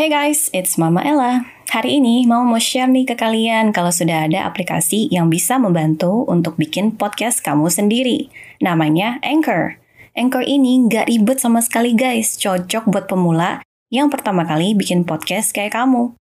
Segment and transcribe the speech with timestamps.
[0.00, 1.44] Hey guys, it's Mama Ella.
[1.68, 6.24] Hari ini mau mau share nih ke kalian kalau sudah ada aplikasi yang bisa membantu
[6.24, 8.32] untuk bikin podcast kamu sendiri.
[8.64, 9.76] Namanya Anchor.
[10.16, 13.60] Anchor ini nggak ribet sama sekali guys, cocok buat pemula
[13.92, 16.16] yang pertama kali bikin podcast kayak kamu.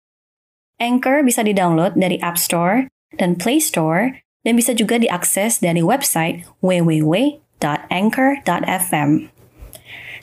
[0.82, 4.10] Anchor bisa di-download dari App Store dan Play Store
[4.42, 9.37] dan bisa juga diakses dari website www.anchor.fm.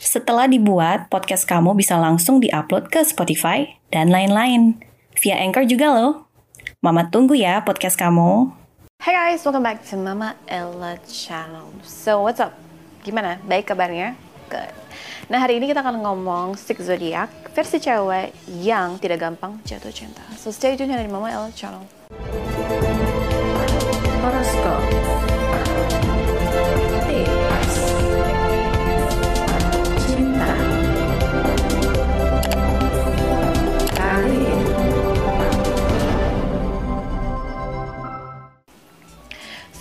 [0.06, 4.78] Setelah dibuat, podcast kamu bisa langsung diupload ke Spotify dan lain-lain.
[5.18, 6.30] Via Anchor juga loh.
[6.78, 8.54] Mama tunggu ya podcast kamu.
[9.02, 11.74] Hai guys, welcome back to Mama Ella Channel.
[11.82, 12.54] So, what's up?
[13.02, 13.42] Gimana?
[13.50, 14.14] Baik kabarnya?
[14.46, 14.70] Good.
[15.26, 18.30] Nah, hari ini kita akan ngomong Six Zodiac versi cewek
[18.62, 20.22] yang tidak gampang jatuh cinta.
[20.38, 21.82] So, stay tune di Mama Ella Channel.
[24.22, 25.05] Horoscope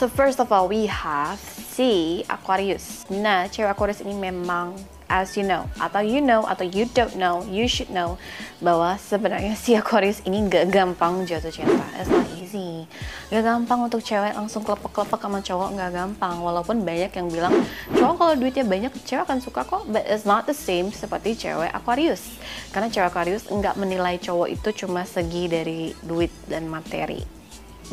[0.06, 3.10] So, first of all, we have si Aquarius.
[3.10, 4.78] Nah, cewek Aquarius ini memang
[5.10, 8.14] as you know, atau you know, atau you don't know, you should know
[8.62, 11.82] bahwa sebenarnya si Aquarius ini gak gampang jatuh cinta.
[11.98, 12.86] It's not easy.
[13.34, 16.38] Gak gampang untuk cewek langsung kelepek-kelepek sama cowok, gak gampang.
[16.38, 17.66] Walaupun banyak yang bilang,
[17.98, 19.90] cowok kalau duitnya banyak, cewek akan suka kok.
[19.90, 22.38] But it's not the same seperti cewek Aquarius.
[22.70, 27.35] Karena cewek Aquarius nggak menilai cowok itu cuma segi dari duit dan materi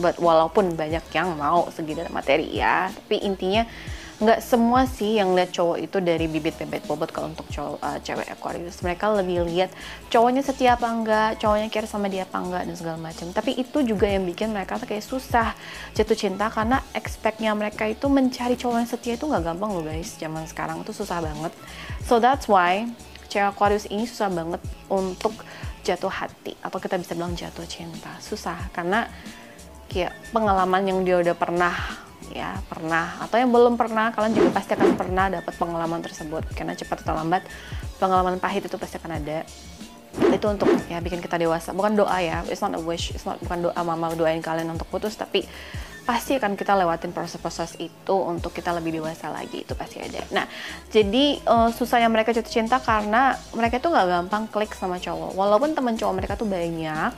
[0.01, 2.89] but walaupun banyak yang mau segi dari materi ya.
[2.93, 3.67] Tapi intinya
[4.23, 7.99] nggak semua sih yang lihat cowok itu dari bibit bebet bobot kalau untuk cowok uh,
[7.99, 8.79] cewek Aquarius.
[8.79, 9.75] Mereka lebih lihat
[10.15, 13.35] cowoknya setia apa enggak cowoknya care sama dia apa enggak dan segala macam.
[13.35, 15.59] Tapi itu juga yang bikin mereka tuh kayak susah
[15.99, 20.15] jatuh cinta karena expectnya mereka itu mencari cowok yang setia itu nggak gampang loh guys.
[20.15, 21.51] Zaman sekarang itu susah banget.
[22.07, 22.87] So that's why
[23.27, 25.35] cewek Aquarius ini susah banget untuk
[25.83, 26.55] jatuh hati.
[26.63, 28.15] Atau kita bisa bilang jatuh cinta.
[28.23, 29.11] Susah karena
[29.93, 31.77] kayak pengalaman yang dia udah pernah
[32.33, 36.49] ya pernah atau yang belum pernah kalian juga pasti akan pernah dapat pengalaman tersebut.
[36.57, 37.45] Karena cepat atau lambat
[38.01, 39.45] pengalaman pahit itu pasti akan ada.
[40.33, 41.77] Itu untuk ya bikin kita dewasa.
[41.77, 42.41] Bukan doa ya.
[42.49, 45.13] It's not a wish it's not bukan doa mama doain kalian untuk putus.
[45.15, 45.45] Tapi
[46.03, 49.63] pasti akan kita lewatin proses-proses itu untuk kita lebih dewasa lagi.
[49.63, 50.25] Itu pasti ada.
[50.33, 50.49] Nah
[50.89, 55.37] jadi uh, susahnya mereka jatuh cinta karena mereka tuh nggak gampang klik sama cowok.
[55.37, 57.13] Walaupun teman cowok mereka tuh banyak,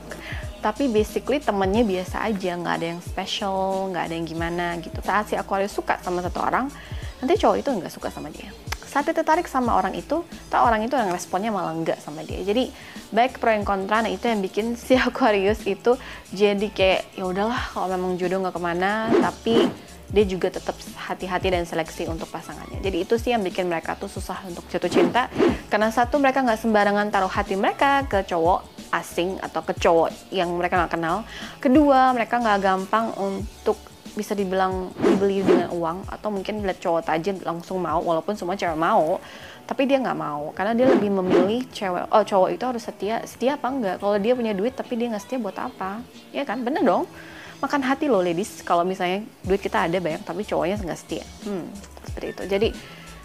[0.65, 4.97] tapi basically temennya biasa aja, nggak ada yang special, nggak ada yang gimana gitu.
[5.05, 6.73] Saat si Aquarius suka sama satu orang,
[7.21, 8.49] nanti cowok itu nggak suka sama dia
[8.95, 12.39] saat dia tertarik sama orang itu, tak orang itu yang responnya malah enggak sama dia.
[12.47, 12.71] Jadi
[13.11, 15.99] baik pro dan kontra, nah itu yang bikin si Aquarius itu
[16.31, 19.67] jadi kayak ya udahlah kalau memang jodoh nggak ke mana, tapi
[20.15, 22.79] dia juga tetap hati-hati dan seleksi untuk pasangannya.
[22.79, 25.27] Jadi itu sih yang bikin mereka tuh susah untuk jatuh cinta.
[25.67, 30.51] Karena satu mereka nggak sembarangan taruh hati mereka ke cowok asing atau ke cowok yang
[30.55, 31.27] mereka nggak kenal.
[31.59, 33.79] Kedua mereka nggak gampang untuk
[34.15, 38.79] bisa dibilang dibeli dengan uang atau mungkin lihat cowok tajir langsung mau walaupun semua cewek
[38.79, 39.19] mau
[39.67, 43.59] tapi dia nggak mau karena dia lebih memilih cewek oh cowok itu harus setia setia
[43.59, 45.99] apa enggak kalau dia punya duit tapi dia nggak setia buat apa?
[46.31, 46.63] Ya kan?
[46.63, 47.11] Bener dong.
[47.59, 51.27] Makan hati loh ladies kalau misalnya duit kita ada banyak tapi cowoknya nggak setia.
[51.43, 51.67] Hmm
[52.15, 52.43] seperti itu.
[52.47, 52.69] Jadi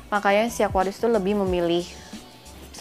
[0.10, 1.86] makanya si Aquarius itu lebih memilih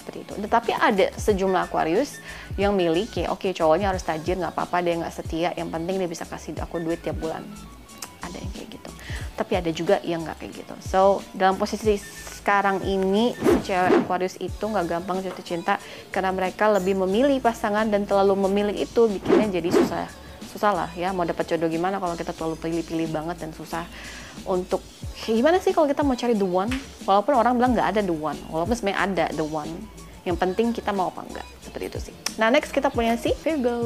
[0.09, 0.33] seperti itu.
[0.49, 2.17] Tetapi ada sejumlah Aquarius
[2.57, 6.01] yang milih kayak oke okay, cowoknya harus tajir nggak apa-apa dia nggak setia yang penting
[6.01, 7.45] dia bisa kasih aku duit tiap bulan.
[8.25, 8.91] Ada yang kayak gitu.
[9.37, 10.75] Tapi ada juga yang nggak kayak gitu.
[10.81, 12.01] So dalam posisi
[12.41, 13.37] sekarang ini
[13.69, 15.77] cewek Aquarius itu nggak gampang jatuh cinta
[16.09, 20.28] karena mereka lebih memilih pasangan dan terlalu memilih itu bikinnya jadi susah
[20.59, 23.87] susah lah ya mau dapat jodoh gimana kalau kita terlalu pilih-pilih banget dan susah
[24.43, 24.83] untuk
[25.23, 26.75] gimana sih kalau kita mau cari the one?
[27.07, 29.71] Walaupun orang bilang nggak ada the one walaupun sebenarnya ada the one.
[30.27, 32.15] Yang penting kita mau apa enggak seperti itu sih.
[32.43, 33.79] Nah next kita punya si Virgo.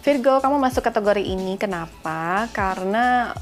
[0.00, 2.48] Virgo kamu masuk kategori ini kenapa?
[2.56, 3.36] Karena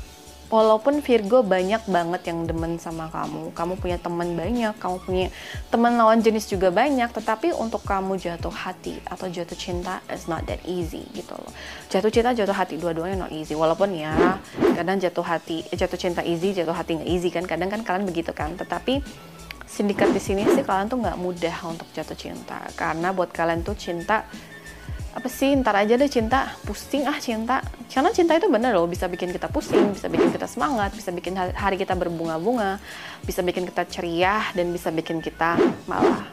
[0.54, 5.26] walaupun Virgo banyak banget yang demen sama kamu, kamu punya teman banyak, kamu punya
[5.75, 10.46] teman lawan jenis juga banyak, tetapi untuk kamu jatuh hati atau jatuh cinta is not
[10.46, 11.50] that easy gitu loh.
[11.90, 13.58] Jatuh cinta, jatuh hati dua-duanya not easy.
[13.58, 14.38] Walaupun ya
[14.79, 17.43] kadang jatuh hati, eh, jatuh cinta easy, jatuh hati nggak easy kan.
[17.43, 18.55] Kadang kan kalian begitu kan.
[18.55, 19.02] Tetapi
[19.75, 23.75] sindikat di sini sih kalian tuh nggak mudah untuk jatuh cinta karena buat kalian tuh
[23.75, 24.23] cinta
[25.14, 25.55] apa sih?
[25.55, 26.50] Ntar aja deh cinta.
[26.66, 27.62] Pusing ah cinta.
[27.87, 31.38] Karena cinta itu bener loh bisa bikin kita pusing bisa bikin kita semangat bisa bikin
[31.38, 32.82] hari kita berbunga-bunga
[33.22, 35.55] bisa bikin kita ceria dan bisa bikin kita
[35.87, 36.26] malah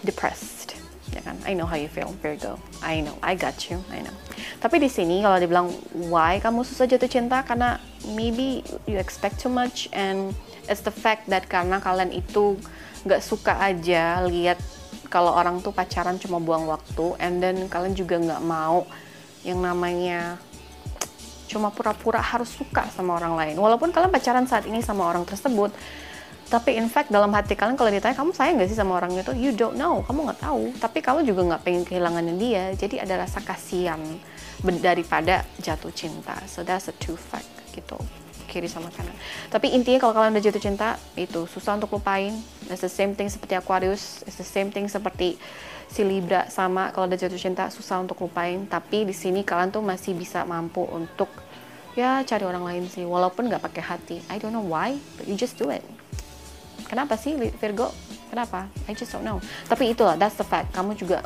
[0.00, 0.72] depressed.
[1.12, 1.36] Ya kan?
[1.44, 4.16] I know how you feel Virgo I know I got you I know.
[4.56, 5.68] Tapi di sini kalau dibilang
[6.08, 7.44] why kamu susah jatuh cinta?
[7.44, 7.76] Karena
[8.16, 10.32] maybe you expect too much and
[10.72, 12.56] it's the fact that karena kalian itu
[13.04, 14.56] nggak suka aja lihat
[15.12, 18.88] kalau orang tuh pacaran cuma buang waktu and then kalian juga nggak mau
[19.44, 20.40] yang namanya
[21.52, 23.56] cuma pura-pura harus suka sama orang lain.
[23.60, 25.68] Walaupun kalian pacaran saat ini sama orang tersebut
[26.48, 29.32] tapi in fact dalam hati kalian kalau ditanya kamu sayang gak sih sama orang itu
[29.36, 30.72] you don't know kamu nggak tahu.
[30.80, 32.72] Tapi kamu juga nggak pengen kehilangan dia.
[32.72, 34.00] Jadi ada rasa kasihan
[34.80, 36.40] daripada jatuh cinta.
[36.48, 38.00] So that's a two fact gitu
[38.52, 39.16] kiri sama kanan.
[39.48, 42.36] Tapi intinya kalau kalian udah jatuh cinta, itu susah untuk lupain.
[42.68, 45.40] It's the same thing seperti Aquarius, it's the same thing seperti
[45.88, 48.68] si Libra sama kalau udah jatuh cinta susah untuk lupain.
[48.68, 51.32] Tapi di sini kalian tuh masih bisa mampu untuk
[51.96, 54.16] ya cari orang lain sih, walaupun nggak pakai hati.
[54.28, 55.80] I don't know why, but you just do it.
[56.92, 57.88] Kenapa sih Virgo?
[58.28, 58.68] Kenapa?
[58.84, 59.40] I just don't know.
[59.64, 60.72] Tapi itulah, that's the fact.
[60.76, 61.24] Kamu juga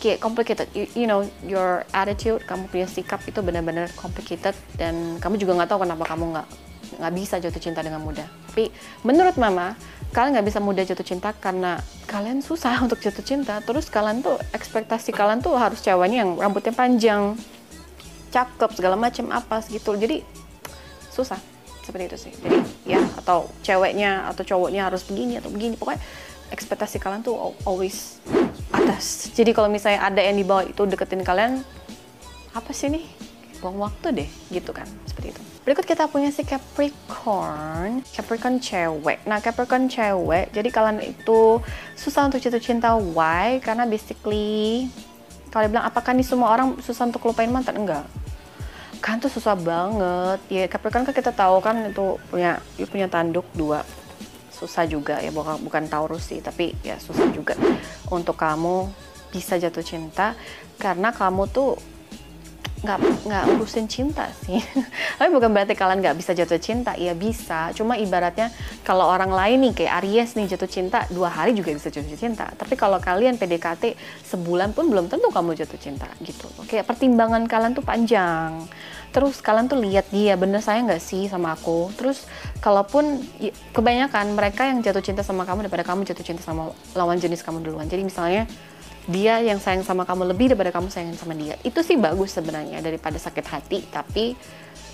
[0.00, 0.66] kayak complicated.
[0.72, 5.70] You, you know your attitude kamu punya sikap itu benar-benar complicated dan kamu juga nggak
[5.70, 6.48] tahu kenapa kamu nggak
[6.98, 8.26] nggak bisa jatuh cinta dengan mudah.
[8.50, 8.72] Tapi
[9.06, 9.76] menurut mama
[10.10, 11.78] kalian nggak bisa mudah jatuh cinta karena
[12.10, 13.60] kalian susah untuk jatuh cinta.
[13.62, 17.36] Terus kalian tuh ekspektasi kalian tuh harus ceweknya yang rambutnya panjang
[18.34, 19.94] cakep segala macam apa gitu.
[19.94, 20.24] Jadi
[21.12, 21.38] susah.
[21.80, 22.32] Seperti itu sih.
[22.40, 25.76] Jadi ya atau ceweknya atau cowoknya harus begini atau begini.
[25.76, 26.00] Pokoknya
[26.50, 28.18] ekspektasi kalian tuh always
[28.70, 29.30] atas.
[29.34, 31.62] Jadi kalau misalnya ada yang di bawah itu deketin kalian,
[32.54, 33.04] apa sih nih?
[33.60, 34.88] Buang waktu deh, gitu kan.
[35.04, 35.40] Seperti itu.
[35.60, 38.00] Berikut kita punya si Capricorn.
[38.08, 39.20] Capricorn cewek.
[39.28, 41.60] Nah, Capricorn cewek, jadi kalian itu
[41.94, 42.96] susah untuk jatuh cinta.
[42.96, 43.60] Why?
[43.60, 44.88] Karena basically,
[45.52, 47.76] kalau bilang apakah nih semua orang susah untuk lupain mantan?
[47.76, 48.08] Enggak.
[49.04, 50.40] Kan tuh susah banget.
[50.48, 53.84] Ya, Capricorn kan kita tahu kan itu punya punya tanduk dua
[54.60, 57.56] susah juga ya bukan bukan Taurus sih tapi ya susah juga
[58.12, 58.92] untuk kamu
[59.32, 60.36] bisa jatuh cinta
[60.76, 61.80] karena kamu tuh
[62.80, 64.56] nggak nggak urusin cinta sih.
[65.20, 67.68] Tapi bukan berarti kalian nggak bisa jatuh cinta ya bisa.
[67.76, 68.48] Cuma ibaratnya
[68.80, 72.48] kalau orang lain nih kayak Aries nih jatuh cinta dua hari juga bisa jatuh cinta.
[72.56, 76.48] Tapi kalau kalian PDKT sebulan pun belum tentu kamu jatuh cinta gitu.
[76.64, 78.64] Kayak pertimbangan kalian tuh panjang
[79.10, 81.90] terus kalian tuh lihat dia bener saya nggak sih sama aku?
[81.98, 82.26] Terus
[82.62, 83.22] kalaupun
[83.74, 87.62] kebanyakan mereka yang jatuh cinta sama kamu daripada kamu jatuh cinta sama lawan jenis kamu
[87.62, 87.90] duluan.
[87.90, 88.46] Jadi misalnya
[89.10, 92.78] dia yang sayang sama kamu lebih daripada kamu sayang sama dia itu sih bagus sebenarnya
[92.78, 93.78] daripada sakit hati.
[93.90, 94.38] Tapi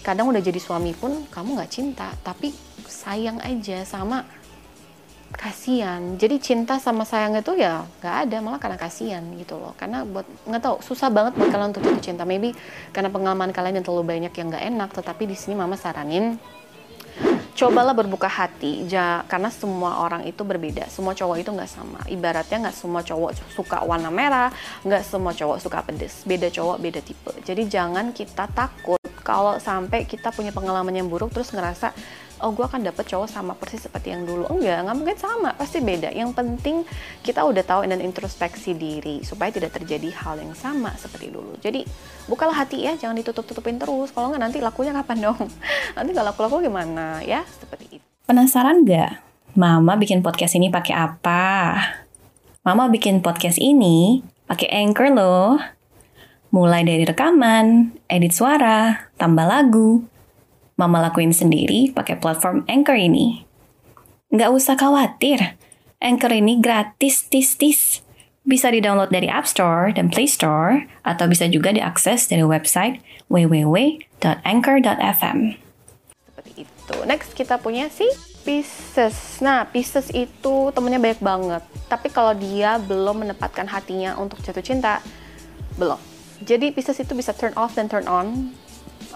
[0.07, 2.55] kadang udah jadi suami pun kamu nggak cinta tapi
[2.87, 4.23] sayang aja sama
[5.37, 9.77] kasihan jadi cinta sama sayang itu ya nggak ada malah karena kasihan gitu loh.
[9.77, 12.25] Karena buat nggak tahu susah banget buat kalian untuk jatuh cinta.
[12.25, 12.57] Maybe
[12.91, 16.41] karena pengalaman kalian yang terlalu banyak yang nggak enak tetapi di sini mama saranin
[17.57, 18.85] cobalah berbuka hati.
[18.87, 20.87] Ja, karena semua orang itu berbeda.
[20.93, 22.01] Semua cowok itu nggak sama.
[22.05, 24.53] Ibaratnya nggak semua cowok suka warna merah
[24.85, 26.23] nggak semua cowok suka pedes.
[26.29, 27.33] Beda cowok beda tipe.
[27.43, 31.91] Jadi jangan kita takut kalau sampai kita punya pengalaman yang buruk terus ngerasa
[32.41, 34.49] oh gue akan dapet cowok sama persis seperti yang dulu.
[34.53, 36.13] Enggak nggak mungkin sama pasti beda.
[36.13, 36.77] Yang penting
[37.25, 41.57] kita udah tahu dan introspeksi diri supaya tidak terjadi hal yang sama seperti dulu.
[41.61, 41.85] Jadi
[42.29, 44.13] bukalah hati ya jangan ditutup tutupin terus.
[44.13, 45.41] Kalau nggak nanti lakunya kapan dong?
[45.97, 47.45] Nanti nggak laku laku gimana ya?
[47.47, 48.07] Seperti itu.
[48.27, 49.25] Penasaran nggak?
[49.57, 51.45] Mama bikin podcast ini pakai apa?
[52.67, 55.57] Mama bikin podcast ini pakai anchor loh.
[56.53, 60.05] Mulai dari rekaman edit suara tambah lagu
[60.77, 63.49] Mama lakuin sendiri pakai platform Anchor ini.
[64.29, 65.57] Nggak usah khawatir,
[66.05, 68.05] Anchor ini gratis tis-tis.
[68.45, 73.01] Bisa di-download dari App Store dan Play Store, atau bisa juga diakses dari website
[73.33, 75.39] www.anchor.fm.
[76.13, 76.97] Seperti itu.
[77.09, 78.05] Next kita punya si
[78.45, 79.41] Pisces.
[79.41, 81.65] Nah, Pisces itu temennya banyak banget.
[81.89, 85.01] Tapi kalau dia belum menempatkan hatinya untuk jatuh cinta,
[85.81, 85.97] belum.
[86.45, 88.53] Jadi Pisces itu bisa turn off dan turn on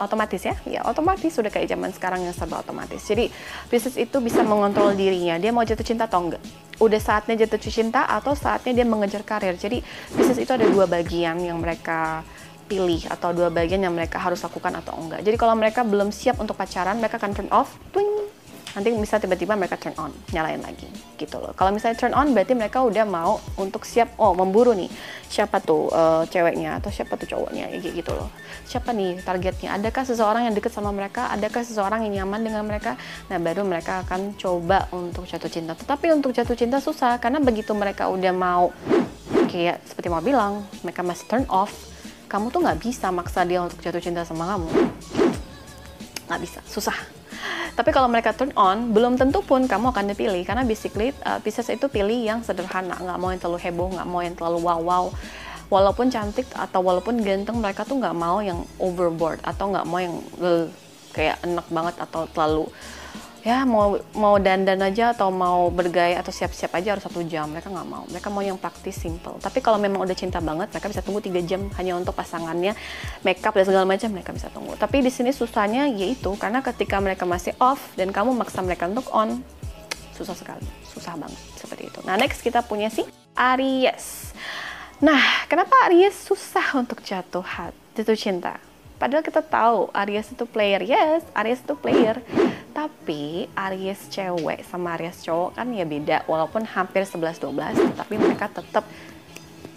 [0.00, 0.56] otomatis ya?
[0.64, 1.30] Ya otomatis.
[1.30, 3.04] Sudah kayak zaman sekarang yang serba otomatis.
[3.04, 3.28] Jadi
[3.68, 5.36] bisnis itu bisa mengontrol dirinya.
[5.36, 6.42] Dia mau jatuh cinta atau enggak?
[6.80, 9.54] Udah saatnya jatuh cinta atau saatnya dia mengejar karir?
[9.60, 9.84] Jadi
[10.16, 12.24] bisnis itu ada dua bagian yang mereka
[12.70, 15.20] pilih atau dua bagian yang mereka harus lakukan atau enggak.
[15.20, 18.08] Jadi kalau mereka belum siap untuk pacaran mereka akan turn off twing
[18.70, 20.86] nanti bisa tiba-tiba mereka turn on nyalain lagi
[21.18, 21.50] gitu loh.
[21.58, 24.88] Kalau misalnya turn on berarti mereka udah mau untuk siap oh memburu nih.
[25.26, 28.30] Siapa tuh uh, ceweknya atau siapa tuh cowoknya ya gitu loh.
[28.66, 29.74] Siapa nih targetnya?
[29.78, 31.28] Adakah seseorang yang deket sama mereka?
[31.34, 32.94] Adakah seseorang yang nyaman dengan mereka?
[33.26, 35.74] Nah baru mereka akan coba untuk jatuh cinta.
[35.74, 38.70] Tetapi untuk jatuh cinta susah karena begitu mereka udah mau
[39.50, 41.74] kayak seperti mau bilang mereka masih turn off
[42.30, 44.70] kamu tuh nggak bisa maksa dia untuk jatuh cinta sama kamu.
[46.30, 47.19] Nggak bisa susah
[47.80, 51.64] tapi kalau mereka turn on, belum tentu pun kamu akan dipilih karena basically uh, Pisces
[51.72, 55.04] itu pilih yang sederhana, nggak mau yang terlalu heboh, nggak mau yang terlalu wow wow.
[55.72, 60.12] Walaupun cantik atau walaupun ganteng, mereka tuh nggak mau yang overboard atau nggak mau yang
[60.44, 60.68] uh,
[61.16, 62.68] kayak enak banget atau terlalu
[63.40, 67.48] ya mau mau dandan aja atau mau bergaya atau siap-siap aja harus satu jam.
[67.48, 68.04] Mereka nggak mau.
[68.08, 69.40] Mereka mau yang praktis simple.
[69.40, 72.76] Tapi kalau memang udah cinta banget mereka bisa tunggu tiga jam hanya untuk pasangannya
[73.24, 74.76] makeup dan segala macam mereka bisa tunggu.
[74.76, 79.08] Tapi di sini susahnya yaitu karena ketika mereka masih off dan kamu maksa mereka untuk
[79.12, 79.40] on
[80.12, 80.64] susah sekali.
[80.84, 81.98] Susah banget seperti itu.
[82.04, 83.04] Nah next kita punya si
[83.34, 84.36] Aries.
[85.00, 88.69] Nah kenapa Aries susah untuk jatuh hati jatuh cinta
[89.00, 92.20] Padahal kita tahu Aries itu player, yes, Aries itu player.
[92.76, 98.84] Tapi Aries cewek sama Aries cowok kan ya beda, walaupun hampir 11-12, tapi mereka tetap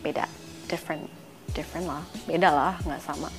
[0.04, 0.28] beda,
[0.68, 1.08] different,
[1.56, 3.32] different lah, beda lah, nggak sama.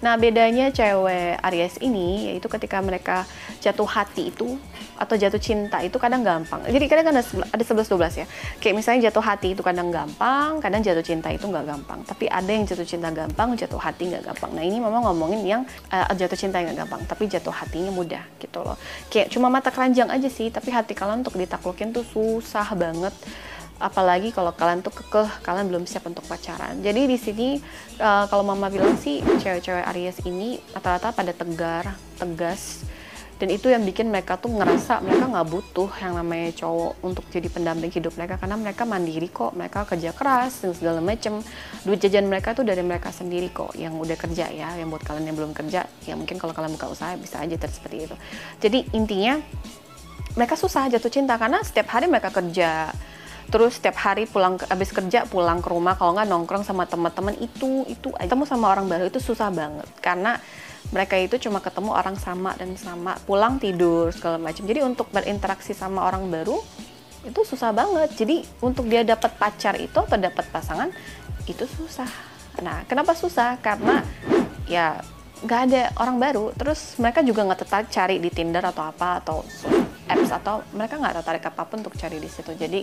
[0.00, 3.28] Nah bedanya cewek Aries ini yaitu ketika mereka
[3.60, 4.56] jatuh hati itu
[5.00, 6.60] atau jatuh cinta itu kadang gampang.
[6.68, 8.26] Jadi kadang ada ada 11 12 ya.
[8.60, 12.04] Kayak misalnya jatuh hati itu kadang gampang, kadang jatuh cinta itu nggak gampang.
[12.04, 14.52] Tapi ada yang jatuh cinta gampang, jatuh hati nggak gampang.
[14.52, 18.24] Nah ini memang ngomongin yang uh, jatuh cinta yang nggak gampang, tapi jatuh hatinya mudah
[18.36, 18.76] gitu loh.
[19.08, 23.12] Kayak cuma mata keranjang aja sih, tapi hati kalian untuk ditaklukin tuh susah banget
[23.80, 26.78] apalagi kalau kalian tuh kekeh kalian belum siap untuk pacaran.
[26.84, 27.48] Jadi di sini
[27.96, 32.84] uh, kalau mama bilang sih cewek-cewek Aries ini rata-rata pada tegar tegas.
[33.40, 37.48] Dan itu yang bikin mereka tuh ngerasa mereka nggak butuh yang namanya cowok untuk jadi
[37.48, 38.36] pendamping hidup mereka.
[38.36, 41.40] Karena mereka mandiri kok mereka kerja keras dan segala macem.
[41.80, 44.76] Duit jajan mereka tuh dari mereka sendiri kok yang udah kerja ya.
[44.76, 47.80] Yang buat kalian yang belum kerja ya mungkin kalau kalian buka usaha bisa aja terus
[47.80, 48.16] seperti itu.
[48.60, 49.40] Jadi intinya
[50.36, 51.40] mereka susah jatuh cinta.
[51.40, 52.92] Karena setiap hari mereka kerja
[53.50, 57.84] terus setiap hari pulang habis kerja pulang ke rumah kalau nggak nongkrong sama teman-teman itu
[57.90, 58.30] itu aja.
[58.30, 60.38] Ketemu sama orang baru itu susah banget karena
[60.94, 64.64] mereka itu cuma ketemu orang sama dan sama pulang tidur segala macam.
[64.64, 66.56] Jadi untuk berinteraksi sama orang baru
[67.26, 68.16] itu susah banget.
[68.16, 70.88] Jadi untuk dia dapat pacar itu atau dapat pasangan
[71.44, 72.08] itu susah.
[72.62, 73.60] Nah kenapa susah?
[73.60, 74.00] Karena
[74.70, 74.98] ya
[75.44, 76.44] nggak ada orang baru.
[76.56, 79.44] Terus mereka juga nggak tertarik cari di Tinder atau apa atau
[80.10, 82.50] apps atau mereka nggak tertarik apa pun untuk cari di situ.
[82.56, 82.82] Jadi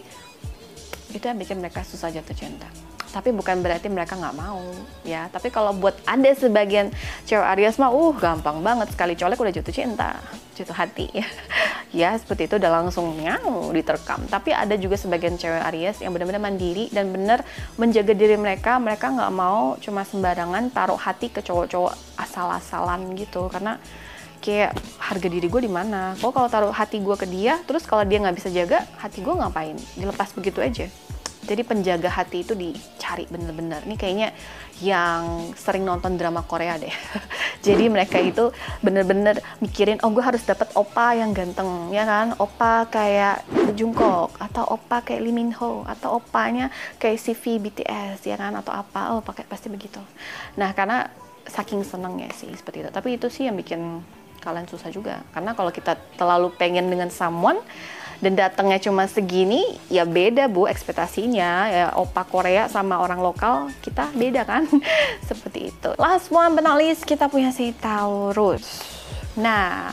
[1.11, 2.67] itu yang bikin mereka susah jatuh cinta.
[3.07, 4.59] Tapi bukan berarti mereka nggak mau
[5.07, 5.31] ya.
[5.31, 6.91] Tapi kalau buat ada sebagian
[7.23, 9.15] cewek Aries mah uh gampang banget sekali.
[9.15, 10.19] Colek udah jatuh cinta
[10.57, 11.07] jatuh hati.
[11.13, 11.27] Ya
[12.01, 14.25] ya seperti itu udah langsung nyau diterkam.
[14.25, 17.45] Tapi ada juga sebagian cewek Aries yang benar-benar mandiri dan benar
[17.77, 18.81] menjaga diri mereka.
[18.81, 23.45] Mereka nggak mau cuma sembarangan taruh hati ke cowok-cowok asal-asalan gitu.
[23.47, 23.77] Karena
[24.39, 26.13] kayak harga diri gue di mana?
[26.17, 29.33] Kok kalau taruh hati gue ke dia terus kalau dia nggak bisa jaga hati gue
[29.33, 29.77] ngapain?
[29.97, 30.87] Dilepas begitu aja.
[31.47, 33.79] Jadi penjaga hati itu dicari bener-bener.
[33.87, 34.35] Ini kayaknya
[34.83, 36.91] yang sering nonton drama Korea deh.
[37.67, 38.51] Jadi mereka itu
[38.83, 42.35] bener-bener mikirin oh gue harus dapat opa yang ganteng ya kan?
[42.35, 43.47] Opa kayak
[43.79, 46.67] Jungkook atau opa kayak Lee Min Ho atau opanya
[46.99, 48.51] kayak CV BTS ya kan?
[48.59, 49.15] Atau apa?
[49.15, 50.03] Oh pakai pasti begitu.
[50.59, 51.07] Nah karena
[51.47, 52.91] saking senengnya sih seperti itu.
[52.91, 54.03] Tapi itu sih yang bikin
[54.47, 55.19] kalian susah juga.
[55.35, 57.59] Karena kalau kita terlalu pengen dengan someone
[58.23, 61.51] dan datangnya cuma segini ya beda bu ekspektasinya.
[61.67, 64.63] Ya opa Korea sama orang lokal kita beda kan?
[65.29, 65.89] Seperti itu.
[65.99, 68.87] Last one penalis kita punya si Taurus.
[69.35, 69.91] Nah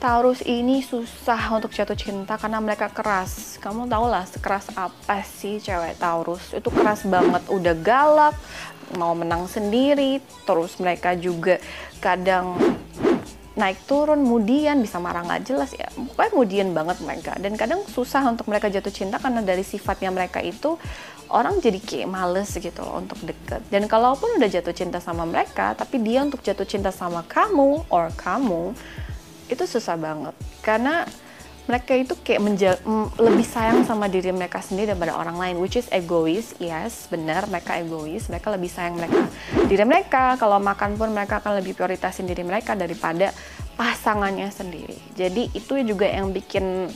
[0.00, 3.60] Taurus ini susah untuk jatuh cinta karena mereka keras.
[3.60, 6.56] Kamu tau lah sekeras apa sih cewek Taurus?
[6.56, 8.32] Itu keras banget, udah galak,
[8.96, 11.60] mau menang sendiri, terus mereka juga
[12.00, 12.56] kadang
[13.60, 15.92] naik turun kemudian bisa marah nggak jelas ya.
[15.92, 17.32] Pokoknya kemudian banget mereka.
[17.36, 20.80] Dan kadang susah untuk mereka jatuh cinta karena dari sifatnya mereka itu
[21.28, 23.60] orang jadi kayak males gitu loh untuk deket.
[23.68, 28.08] Dan kalaupun udah jatuh cinta sama mereka tapi dia untuk jatuh cinta sama kamu or
[28.16, 28.72] kamu
[29.52, 30.32] itu susah banget.
[30.64, 31.04] Karena
[31.70, 32.82] mereka itu kayak menja-
[33.14, 37.78] lebih sayang sama diri mereka sendiri daripada orang lain which is egois yes benar mereka
[37.78, 39.30] egois mereka lebih sayang mereka
[39.70, 40.34] diri mereka.
[40.34, 43.30] Kalau makan pun mereka akan lebih prioritasin diri mereka daripada
[43.78, 44.98] pasangannya sendiri.
[45.14, 46.90] Jadi itu juga yang bikin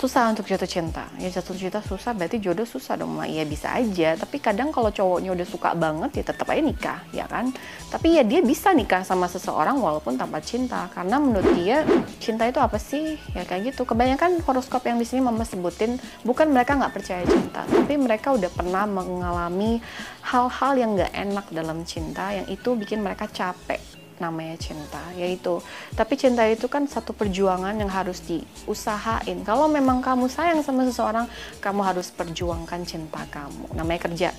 [0.00, 1.04] susah untuk jatuh cinta.
[1.20, 3.20] Ya jatuh cinta susah berarti jodoh susah dong.
[3.28, 4.16] Ya bisa aja.
[4.16, 7.52] Tapi kadang kalau cowoknya udah suka banget ya tetap aja nikah ya kan?
[7.92, 10.88] Tapi ya dia bisa nikah sama seseorang walaupun tanpa cinta.
[10.96, 11.84] Karena menurut dia
[12.16, 13.20] cinta itu apa sih?
[13.36, 13.84] Ya kayak gitu.
[13.84, 18.50] Kebanyakan horoskop yang di sini mama sebutin bukan mereka nggak percaya cinta tapi mereka udah
[18.54, 19.82] pernah mengalami
[20.22, 25.58] hal-hal yang nggak enak dalam cinta yang itu bikin mereka capek namanya cinta yaitu.
[25.96, 29.42] Tapi cinta itu kan satu perjuangan yang harus diusahain.
[29.42, 31.26] Kalau memang kamu sayang sama seseorang
[31.58, 33.72] kamu harus perjuangkan cinta kamu.
[33.74, 34.30] Namanya kerja.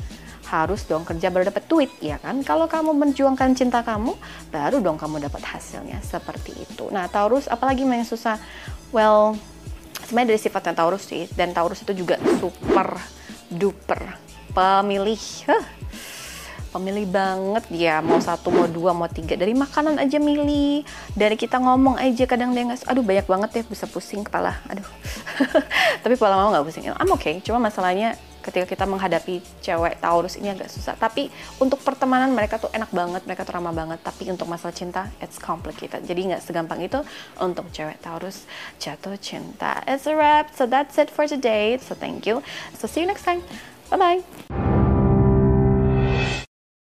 [0.48, 2.46] Harus dong kerja baru dapat duit ya kan?
[2.46, 4.14] Kalau kamu menjuangkan cinta kamu
[4.54, 6.00] baru dong kamu dapat hasilnya.
[6.06, 6.88] Seperti itu.
[6.94, 8.38] Nah Taurus apalagi yang susah?
[8.94, 9.36] Well
[10.06, 11.26] sebenarnya dari sifatnya Taurus sih.
[11.34, 13.02] Dan Taurus itu juga super
[13.50, 14.16] duper
[14.54, 15.20] pemilih.
[15.50, 15.82] Huh
[16.72, 21.60] pemilih banget dia mau satu mau dua mau tiga dari makanan aja milih dari kita
[21.60, 24.88] ngomong aja kadang dia nggak aduh banyak banget ya bisa pusing kepala aduh
[26.04, 30.50] tapi pola mau nggak pusing I'm okay cuma masalahnya ketika kita menghadapi cewek Taurus ini
[30.52, 30.98] agak susah.
[30.98, 31.30] Tapi
[31.62, 34.02] untuk pertemanan mereka tuh enak banget, mereka tuh ramah banget.
[34.02, 36.02] Tapi untuk masalah cinta, it's complicated.
[36.04, 37.00] Jadi nggak segampang itu
[37.38, 38.50] untuk cewek Taurus
[38.82, 39.86] jatuh cinta.
[39.86, 40.52] It's a wrap.
[40.58, 41.78] So that's it for today.
[41.78, 42.42] So thank you.
[42.76, 43.46] So see you next time.
[43.94, 44.71] Bye bye.